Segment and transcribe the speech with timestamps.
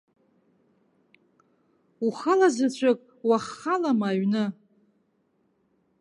[2.05, 4.45] Ухалазаҵәык уаххалама аҩны?